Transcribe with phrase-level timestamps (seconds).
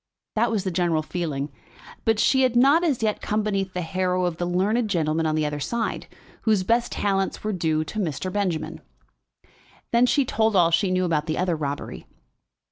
[0.35, 1.51] That was the general feeling.
[2.05, 5.35] But she had not as yet come beneath the harrow of the learned gentleman on
[5.35, 6.07] the other side,
[6.41, 8.33] whose best talents were due to Mr.
[8.33, 8.81] Benjamin.
[9.91, 12.07] Then she told all she knew about the other robbery.